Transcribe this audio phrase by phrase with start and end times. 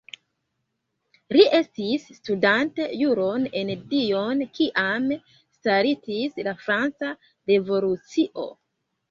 [1.35, 5.07] Li estis studante juron en Dijon kiam
[5.59, 7.13] startis la Franca
[7.55, 8.51] Revolucio.